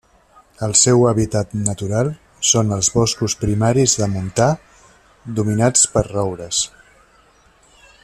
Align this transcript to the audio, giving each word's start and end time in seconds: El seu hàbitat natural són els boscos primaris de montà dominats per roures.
El 0.67 0.71
seu 0.83 1.03
hàbitat 1.09 1.51
natural 1.67 2.09
són 2.53 2.73
els 2.79 2.89
boscos 2.95 3.37
primaris 3.43 3.95
de 4.03 4.11
montà 4.17 4.51
dominats 5.41 5.89
per 5.97 6.07
roures. 6.13 6.67